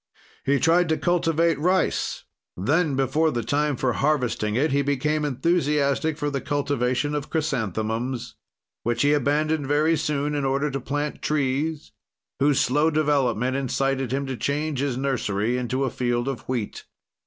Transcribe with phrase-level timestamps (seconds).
[0.43, 2.23] "He tried to cultivate rice;
[2.57, 8.33] then, before the time for harvesting it, he became enthusiastic for the cultivation of chrysanthemums,
[8.81, 11.91] which he abandoned very soon in order to plant trees,
[12.39, 16.85] whose slow development incited him to change his nursery into a field of wheat.